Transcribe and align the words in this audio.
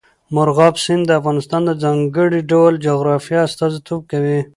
مورغاب 0.33 0.75
سیند 0.83 1.03
د 1.07 1.11
افغانستان 1.19 1.61
د 1.65 1.71
ځانګړي 1.83 2.39
ډول 2.51 2.73
جغرافیه 2.87 3.39
استازیتوب 3.47 4.01
کوي. 4.11 4.39